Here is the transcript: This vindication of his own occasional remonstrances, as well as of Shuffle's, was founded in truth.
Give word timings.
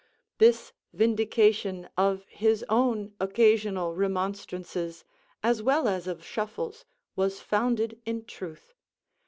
This 0.39 0.73
vindication 0.93 1.87
of 1.95 2.25
his 2.27 2.65
own 2.69 3.13
occasional 3.19 3.93
remonstrances, 3.95 5.05
as 5.43 5.61
well 5.61 5.87
as 5.87 6.07
of 6.07 6.25
Shuffle's, 6.25 6.85
was 7.15 7.39
founded 7.39 8.01
in 8.03 8.25
truth. 8.25 8.73